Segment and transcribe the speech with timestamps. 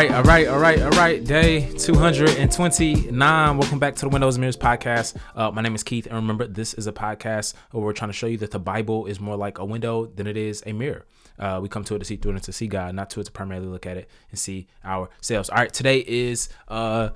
[0.00, 1.22] right, all right, all right, all right.
[1.22, 3.58] Day 229.
[3.58, 5.14] Welcome back to the Windows Mirrors podcast.
[5.36, 8.14] Uh, my name is Keith, and remember, this is a podcast where we're trying to
[8.14, 11.04] show you that the Bible is more like a window than it is a mirror.
[11.38, 13.24] Uh, we come to it to see through and to see God, not to it
[13.24, 15.50] to primarily look at it and see ourselves.
[15.50, 17.10] All right, today is uh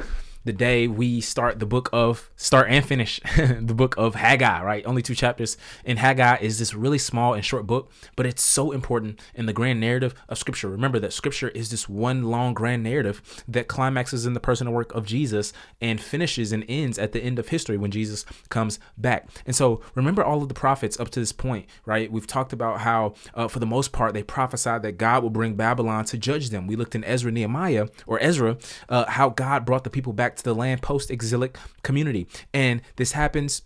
[0.45, 4.85] the day we start the book of start and finish the book of Haggai, right?
[4.87, 5.57] Only two chapters.
[5.85, 9.53] And Haggai is this really small and short book, but it's so important in the
[9.53, 10.69] grand narrative of scripture.
[10.69, 14.95] Remember that scripture is this one long grand narrative that climaxes in the personal work
[14.95, 19.29] of Jesus and finishes and ends at the end of history when Jesus comes back.
[19.47, 22.13] And so remember all of the prophets up to this point, right?
[22.13, 25.55] We've talked about how, uh, for the most part, they prophesied that God will bring
[25.55, 26.67] Babylon to judge them.
[26.67, 28.59] We looked in Ezra, Nehemiah, or Ezra,
[28.89, 32.27] uh, how God brought the people back to the land post exilic community.
[32.53, 33.63] And this happens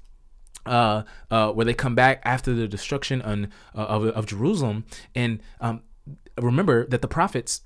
[0.66, 4.84] uh, uh, where they come back after the destruction on, uh, of, of Jerusalem.
[5.14, 5.82] And um,
[6.40, 7.62] remember that the prophets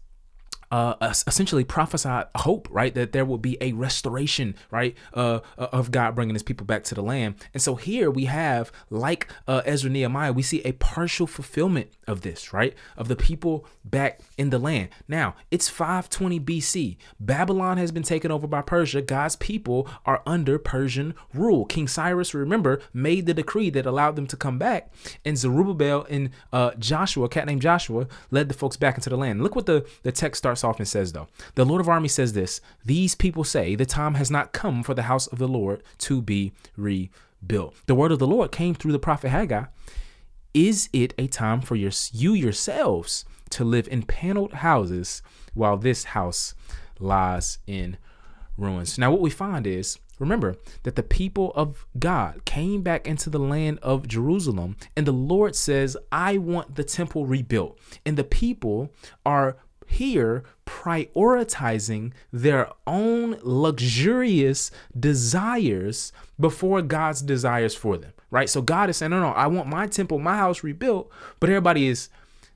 [0.72, 0.94] uh,
[1.26, 2.94] essentially prophesied hope, right?
[2.94, 6.82] That there will be a restoration, right, uh, uh, of God bringing his people back
[6.84, 7.34] to the land.
[7.52, 12.22] And so here we have, like uh, Ezra Nehemiah, we see a partial fulfillment of
[12.22, 14.88] this, right, of the people back in the land.
[15.06, 16.96] Now, it's 520 BC.
[17.20, 19.02] Babylon has been taken over by Persia.
[19.02, 21.66] God's people are under Persian rule.
[21.66, 24.90] King Cyrus, remember, made the decree that allowed them to come back.
[25.22, 29.18] And Zerubbabel and uh, Joshua, a cat named Joshua, led the folks back into the
[29.18, 29.42] land.
[29.42, 31.28] Look what the, the text starts often says, though.
[31.54, 34.94] The Lord of armies says this These people say the time has not come for
[34.94, 37.74] the house of the Lord to be rebuilt.
[37.86, 39.64] The word of the Lord came through the prophet Haggai.
[40.54, 45.22] Is it a time for your, you yourselves to live in paneled houses
[45.54, 46.54] while this house
[46.98, 47.96] lies in
[48.58, 48.98] ruins?
[48.98, 50.54] Now, what we find is Remember
[50.84, 55.56] that the people of God came back into the land of Jerusalem, and the Lord
[55.56, 57.76] says, I want the temple rebuilt.
[58.06, 58.90] And the people
[59.26, 59.56] are
[59.92, 68.48] here prioritizing their own luxurious desires before God's desires for them, right?
[68.48, 71.10] So God is saying, no, no, I want my temple, my house rebuilt,
[71.40, 72.08] but everybody is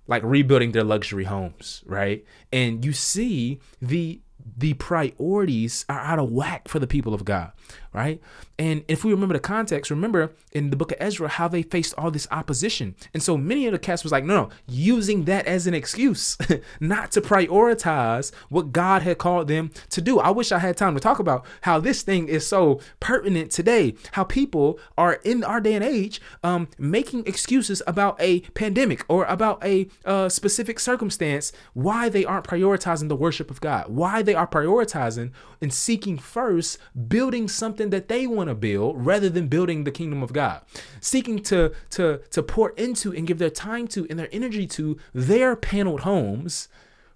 [0.06, 2.24] like rebuilding their luxury homes, right?
[2.52, 4.20] And you see the
[4.56, 7.50] the priorities are out of whack for the people of God,
[7.96, 8.20] right?
[8.58, 11.94] And if we remember the context, remember in the book of Ezra how they faced
[11.98, 12.94] all this opposition.
[13.12, 16.36] And so many of the cast was like, no, no, using that as an excuse
[16.80, 20.18] not to prioritize what God had called them to do.
[20.18, 23.94] I wish I had time to talk about how this thing is so pertinent today,
[24.12, 29.24] how people are in our day and age um, making excuses about a pandemic or
[29.24, 34.34] about a uh, specific circumstance, why they aren't prioritizing the worship of God, why they
[34.34, 35.30] are prioritizing
[35.62, 40.22] and seeking first building something that they want to build rather than building the kingdom
[40.22, 40.62] of God.
[41.00, 44.98] Seeking to to to pour into and give their time to and their energy to
[45.14, 46.69] their paneled homes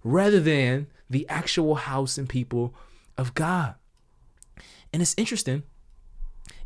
[0.02, 2.74] rather than the actual house and people
[3.18, 3.74] of God.
[4.92, 5.62] And it's interesting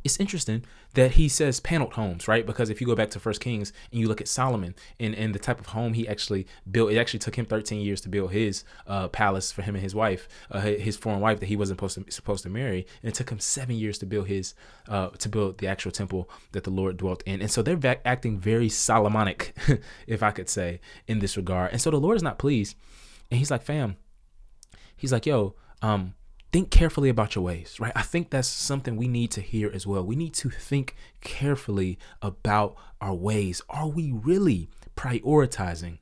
[0.05, 2.47] it's interesting that he says paneled homes, right?
[2.47, 5.35] Because if you go back to First Kings and you look at Solomon and, and
[5.35, 8.33] the type of home he actually built, it actually took him 13 years to build
[8.33, 11.79] his uh, palace for him and his wife, uh, his foreign wife that he wasn't
[11.79, 14.55] supposed to, supposed to marry, and it took him seven years to build his
[14.89, 17.41] uh, to build the actual temple that the Lord dwelt in.
[17.41, 19.57] And so they're acting very Solomonic,
[20.07, 21.73] if I could say, in this regard.
[21.73, 22.77] And so the Lord is not pleased,
[23.31, 23.97] and he's like, fam,
[24.97, 26.15] he's like, yo, um,
[26.55, 27.91] think carefully about your ways, right?
[27.97, 30.05] I think that's something we need to hear as well.
[30.05, 33.61] We need to think carefully about our ways.
[33.69, 35.99] Are we really prioritizing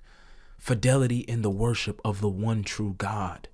[0.58, 3.48] fidelity in the worship of the one true God?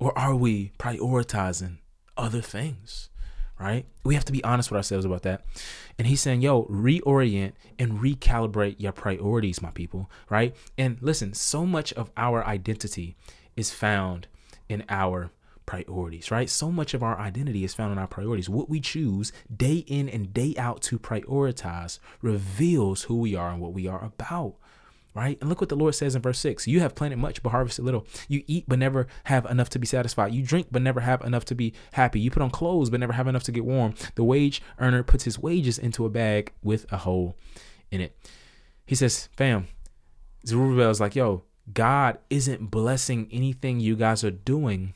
[0.00, 1.76] Or are we prioritizing
[2.16, 3.08] other things?
[3.56, 3.86] Right?
[4.02, 5.44] We have to be honest with ourselves about that.
[5.96, 10.10] And he's saying, yo, reorient and recalibrate your priorities, my people.
[10.28, 10.56] Right?
[10.76, 13.14] And listen, so much of our identity
[13.54, 14.26] is found
[14.68, 15.30] in our
[15.66, 16.48] priorities, right?
[16.48, 18.48] So much of our identity is found in our priorities.
[18.48, 23.60] What we choose day in and day out to prioritize reveals who we are and
[23.60, 24.54] what we are about.
[25.14, 25.36] Right?
[25.40, 26.66] And look what the Lord says in verse 6.
[26.66, 28.06] You have planted much but harvested little.
[28.28, 30.32] You eat but never have enough to be satisfied.
[30.32, 32.18] You drink but never have enough to be happy.
[32.18, 33.92] You put on clothes but never have enough to get warm.
[34.14, 37.36] The wage earner puts his wages into a bag with a hole
[37.90, 38.16] in it.
[38.86, 39.68] He says, Fam,
[40.46, 44.94] Zerubbabel is like, yo, God isn't blessing anything you guys are doing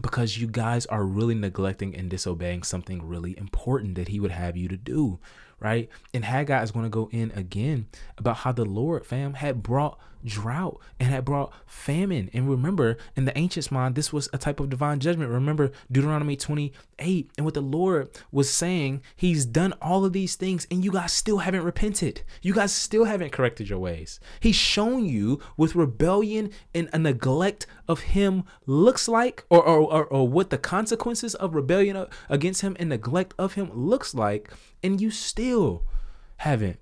[0.00, 4.56] because you guys are really neglecting and disobeying something really important that he would have
[4.56, 5.18] you to do,
[5.60, 5.88] right?
[6.14, 7.86] And Haggai is going to go in again
[8.16, 12.30] about how the Lord, fam, had brought drought and had brought famine.
[12.32, 15.30] And remember, in the ancients' mind, this was a type of divine judgment.
[15.30, 20.66] Remember Deuteronomy 28 and what the Lord was saying, He's done all of these things,
[20.70, 22.22] and you guys still haven't repented.
[22.42, 24.20] You guys still haven't corrected your ways.
[24.40, 30.04] He's shown you with rebellion and a neglect of Him looks like, or, or, or,
[30.06, 35.00] or what the consequences of rebellion against Him and neglect of Him looks like, and
[35.00, 35.84] you still
[36.38, 36.78] haven't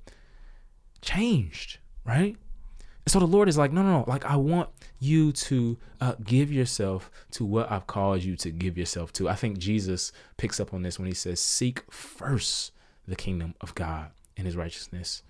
[1.01, 2.37] changed, right?
[3.09, 4.05] So the Lord is like, no, no, no.
[4.09, 4.69] Like, I want
[4.99, 9.29] you to uh, give yourself to what I've called you to give yourself to.
[9.29, 12.73] I think Jesus picks up on this when he says, Seek first
[13.07, 15.23] the kingdom of God and his righteousness,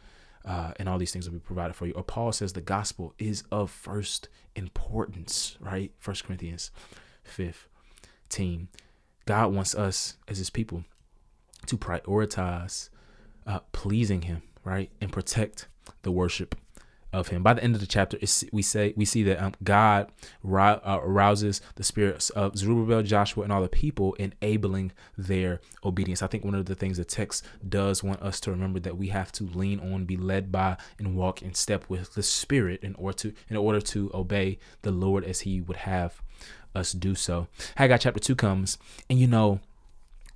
[0.47, 1.93] uh, and all these things will be provided for you.
[1.93, 5.93] Or Paul says the gospel is of first importance, right?
[5.99, 6.71] First Corinthians
[7.25, 8.69] 15.
[9.27, 10.85] God wants us as his people
[11.67, 12.89] to prioritize
[13.47, 14.91] uh, pleasing him, right?
[15.01, 15.69] And protect
[16.03, 16.55] the worship
[17.17, 17.43] of him.
[17.43, 18.19] By the end of the chapter,
[18.53, 20.13] we say we see that um, God
[20.45, 26.23] uh, arouses the spirits of Zerubbabel, Joshua, and all the people, enabling their obedience.
[26.23, 29.09] I think one of the things the text does want us to remember that we
[29.09, 32.95] have to lean on, be led by, and walk in step with the Spirit in
[32.97, 36.21] order to in order to obey the Lord as He would have
[36.75, 37.49] us do so.
[37.77, 38.77] Haggai chapter two comes,
[39.09, 39.61] and you know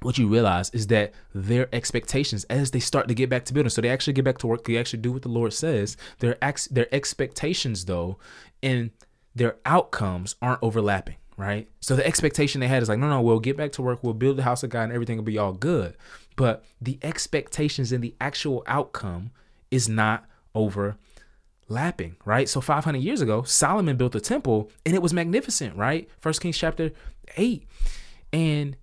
[0.02, 3.70] what you realize is that their expectations as they start to get back to building
[3.70, 6.37] so they actually get back to work they actually do what the lord says their
[6.43, 8.19] ex- their expectations though
[8.62, 8.91] and
[9.35, 11.69] their outcomes aren't overlapping right?
[11.81, 14.12] So the expectation they had is like no no we'll get back to work we'll
[14.12, 15.97] build the house of god and everything will be all good.
[16.37, 19.31] But the expectations and the actual outcome
[19.70, 22.49] is not overlapping right?
[22.49, 26.08] So 500 years ago solomon built a temple and it was magnificent right?
[26.19, 26.93] First kings chapter
[27.37, 27.67] 8
[28.32, 28.76] and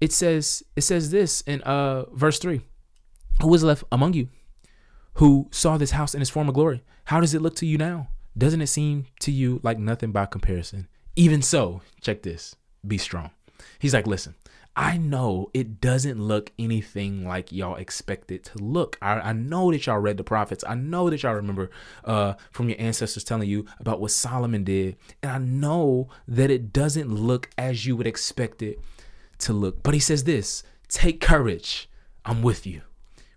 [0.00, 2.60] it says it says this in uh verse 3
[3.42, 4.28] who is left among you
[5.14, 8.08] who saw this house in its former glory how does it look to you now
[8.36, 12.56] doesn't it seem to you like nothing by comparison even so check this
[12.86, 13.30] be strong
[13.78, 14.34] he's like listen
[14.76, 18.96] I know it doesn't look anything like y'all expect it to look.
[19.02, 20.64] I, I know that y'all read the prophets.
[20.66, 21.70] I know that y'all remember
[22.04, 24.96] uh, from your ancestors telling you about what Solomon did.
[25.22, 28.78] And I know that it doesn't look as you would expect it
[29.40, 29.82] to look.
[29.82, 31.88] But he says this take courage.
[32.24, 32.82] I'm with you.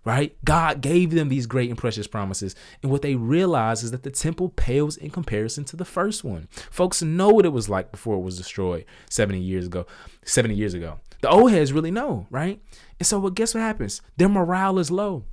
[0.04, 0.36] Right?
[0.44, 2.54] God gave them these great and precious promises.
[2.82, 6.46] And what they realize is that the temple pales in comparison to the first one.
[6.70, 9.86] Folks know what it was like before it was destroyed 70 years ago.
[10.26, 11.00] 70 years ago.
[11.22, 12.60] The old heads really know, right?
[13.00, 14.02] And so, well, guess what happens?
[14.18, 15.24] Their morale is low.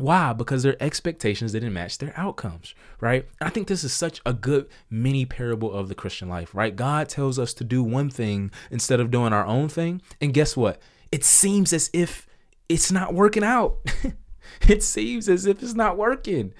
[0.00, 0.32] Why?
[0.32, 3.28] Because their expectations didn't match their outcomes, right?
[3.40, 6.74] I think this is such a good mini parable of the Christian life, right?
[6.74, 10.00] God tells us to do one thing instead of doing our own thing.
[10.20, 10.80] And guess what?
[11.12, 12.26] It seems as if
[12.68, 13.78] it's not working out.
[14.68, 16.54] it seems as if it's not working.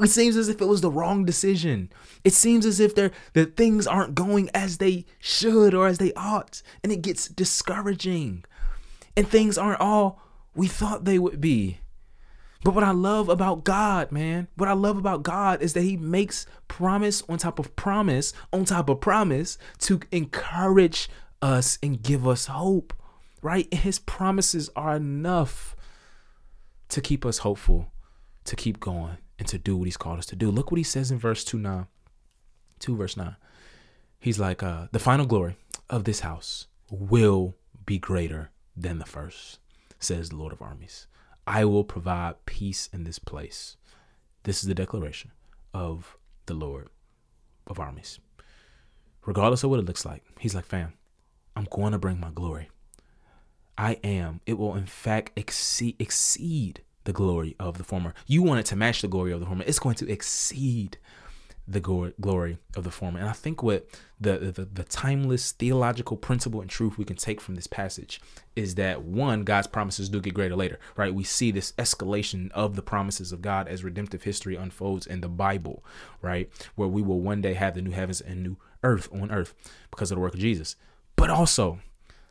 [0.00, 1.90] It seems as if it was the wrong decision.
[2.24, 6.12] It seems as if they're, the things aren't going as they should or as they
[6.14, 6.62] ought.
[6.82, 8.44] And it gets discouraging.
[9.16, 10.22] And things aren't all
[10.54, 11.78] we thought they would be.
[12.64, 15.96] But what I love about God, man, what I love about God is that He
[15.96, 21.08] makes promise on top of promise on top of promise to encourage
[21.42, 22.92] us and give us hope,
[23.42, 23.72] right?
[23.72, 25.76] His promises are enough
[26.88, 27.92] to keep us hopeful,
[28.44, 30.50] to keep going, and to do what He's called us to do.
[30.50, 31.86] Look what He says in verse 2 9.
[32.78, 33.36] 2 verse 9.
[34.18, 35.56] He's like, uh, the final glory
[35.88, 37.54] of this house will
[37.84, 39.58] be greater than the first,
[39.98, 41.06] says the Lord of armies.
[41.46, 43.76] I will provide peace in this place.
[44.42, 45.30] This is the declaration
[45.72, 46.16] of
[46.46, 46.88] the Lord
[47.66, 48.18] of armies.
[49.24, 50.92] Regardless of what it looks like, he's like, fam,
[51.54, 52.70] I'm going to bring my glory.
[53.78, 54.40] I am.
[54.46, 58.14] It will in fact exceed exceed the glory of the former.
[58.26, 59.64] You want it to match the glory of the former.
[59.66, 60.98] It's going to exceed
[61.68, 63.18] the glory of the former.
[63.18, 63.88] And I think what
[64.20, 68.20] the, the, the timeless theological principle and truth we can take from this passage
[68.54, 71.12] is that one, God's promises do get greater later, right?
[71.12, 75.28] We see this escalation of the promises of God as redemptive history unfolds in the
[75.28, 75.84] Bible,
[76.22, 76.48] right?
[76.76, 79.52] Where we will one day have the new heavens and new earth on earth
[79.90, 80.76] because of the work of Jesus.
[81.16, 81.80] But also,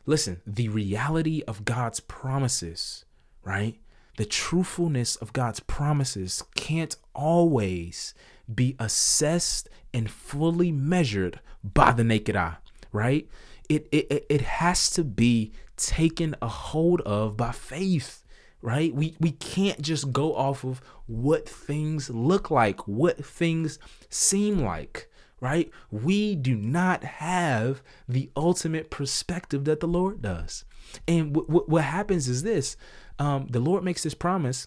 [0.06, 3.04] listen, the reality of God's promises,
[3.44, 3.78] right?
[4.16, 8.14] The truthfulness of God's promises can't always
[8.52, 12.56] be assessed and fully measured by the naked eye,
[12.92, 13.28] right?
[13.68, 18.24] It, it, it has to be taken a hold of by faith,
[18.62, 18.94] right?
[18.94, 25.10] We, we can't just go off of what things look like, what things seem like,
[25.40, 25.70] right?
[25.90, 30.64] We do not have the ultimate perspective that the Lord does.
[31.06, 32.76] And w- w- what happens is this
[33.18, 34.66] um, the Lord makes this promise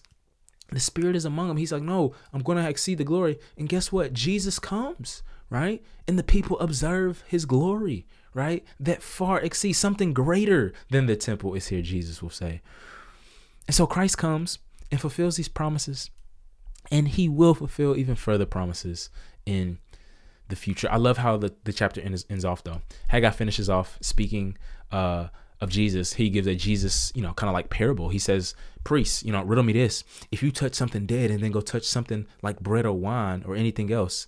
[0.70, 1.56] the spirit is among them.
[1.56, 3.38] He's like, no, I'm going to exceed the glory.
[3.56, 4.12] And guess what?
[4.12, 5.82] Jesus comes, right?
[6.06, 8.64] And the people observe his glory, right?
[8.78, 12.62] That far exceeds something greater than the temple is here, Jesus will say.
[13.66, 14.58] And so Christ comes
[14.90, 16.10] and fulfills these promises,
[16.90, 19.10] and he will fulfill even further promises
[19.46, 19.78] in
[20.48, 20.88] the future.
[20.90, 22.82] I love how the, the chapter ends, ends off though.
[23.08, 24.58] Haggai finishes off speaking
[24.90, 25.28] uh,
[25.60, 26.14] of Jesus.
[26.14, 28.08] He gives a Jesus, you know, kind of like parable.
[28.08, 30.04] He says, Priests, you know, riddle me this.
[30.32, 33.54] If you touch something dead and then go touch something like bread or wine or
[33.54, 34.26] anything else,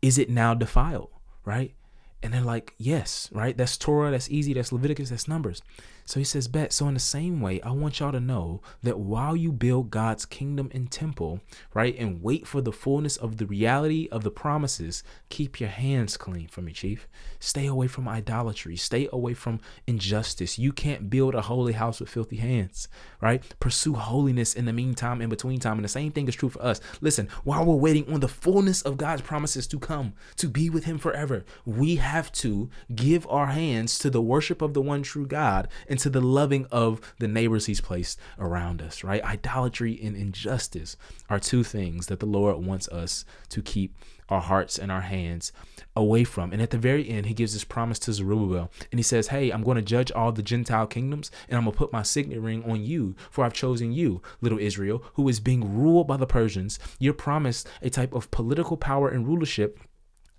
[0.00, 1.10] is it now defiled?
[1.44, 1.74] Right?
[2.22, 3.54] And they're like, yes, right?
[3.54, 5.60] That's Torah, that's easy, that's Leviticus, that's Numbers.
[6.06, 6.72] So he says, Bet.
[6.72, 10.26] So, in the same way, I want y'all to know that while you build God's
[10.26, 11.40] kingdom and temple,
[11.72, 16.16] right, and wait for the fullness of the reality of the promises, keep your hands
[16.18, 17.08] clean for me, Chief.
[17.40, 20.58] Stay away from idolatry, stay away from injustice.
[20.58, 22.86] You can't build a holy house with filthy hands,
[23.22, 23.42] right?
[23.58, 25.78] Pursue holiness in the meantime, in between time.
[25.78, 26.80] And the same thing is true for us.
[27.00, 30.84] Listen, while we're waiting on the fullness of God's promises to come, to be with
[30.84, 35.26] Him forever, we have to give our hands to the worship of the one true
[35.26, 39.22] God into the loving of the neighbors he's placed around us, right?
[39.22, 40.96] Idolatry and injustice
[41.30, 43.94] are two things that the Lord wants us to keep
[44.28, 45.52] our hearts and our hands
[45.94, 46.52] away from.
[46.52, 48.72] And at the very end, he gives this promise to Zerubbabel.
[48.90, 51.74] And he says, Hey, I'm going to judge all the Gentile kingdoms, and I'm going
[51.74, 55.38] to put my signet ring on you, for I've chosen you, little Israel, who is
[55.38, 56.80] being ruled by the Persians.
[56.98, 59.78] You're promised a type of political power and rulership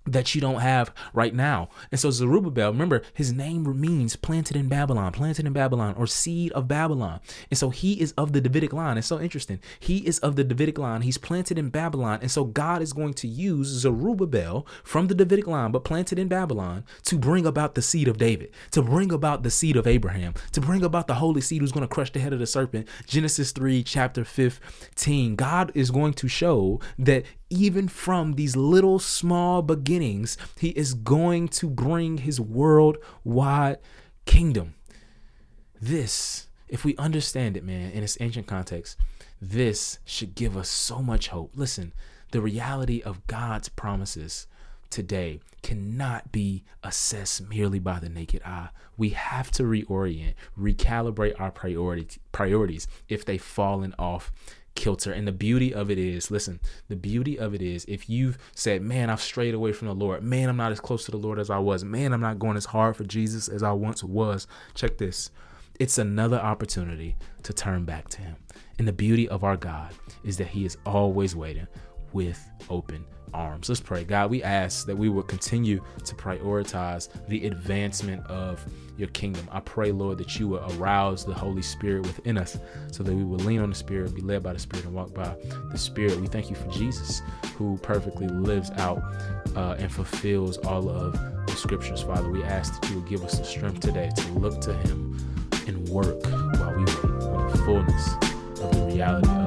[0.06, 1.68] that you don't have right now.
[1.90, 6.52] And so Zerubbabel, remember, his name means planted in Babylon, planted in Babylon, or seed
[6.52, 7.20] of Babylon.
[7.50, 8.98] And so he is of the Davidic line.
[8.98, 9.60] It's so interesting.
[9.80, 11.02] He is of the Davidic line.
[11.02, 12.20] He's planted in Babylon.
[12.22, 16.28] And so God is going to use Zerubbabel from the Davidic line, but planted in
[16.28, 20.34] Babylon, to bring about the seed of David, to bring about the seed of Abraham,
[20.52, 22.88] to bring about the holy seed who's going to crush the head of the serpent.
[23.06, 25.36] Genesis 3, chapter 15.
[25.36, 31.48] God is going to show that even from these little small beginnings, he is going
[31.48, 33.78] to bring his worldwide
[34.24, 34.74] kingdom.
[35.80, 38.96] This, if we understand it, man, in its ancient context,
[39.40, 41.52] this should give us so much hope.
[41.54, 41.92] Listen,
[42.32, 44.46] the reality of God's promises
[44.90, 48.68] today cannot be assessed merely by the naked eye.
[48.96, 54.32] We have to reorient, recalibrate our priority, priorities if they've fallen off
[54.76, 55.12] kilter.
[55.12, 58.82] And the beauty of it is, listen, the beauty of it is if you've said,
[58.82, 61.40] man, I've strayed away from the Lord, man, I'm not as close to the Lord
[61.40, 64.46] as I was, man, I'm not going as hard for Jesus as I once was.
[64.74, 65.30] Check this.
[65.80, 68.36] It's another opportunity to turn back to Him.
[68.78, 69.92] And the beauty of our God
[70.22, 71.66] is that He is always waiting
[72.12, 73.68] with open arms.
[73.68, 74.04] Let's pray.
[74.04, 78.64] God, we ask that we would continue to prioritize the advancement of
[78.96, 79.46] your kingdom.
[79.52, 82.58] I pray, Lord, that you will arouse the Holy Spirit within us
[82.90, 85.12] so that we will lean on the Spirit, be led by the Spirit, and walk
[85.12, 85.36] by
[85.70, 86.18] the Spirit.
[86.20, 87.22] We thank you for Jesus,
[87.56, 89.02] who perfectly lives out
[89.54, 91.12] uh, and fulfills all of
[91.46, 92.30] the scriptures, Father.
[92.30, 95.18] We ask that you will give us the strength today to look to Him
[95.66, 98.14] and work while we wait on the fullness
[98.62, 99.45] of the reality of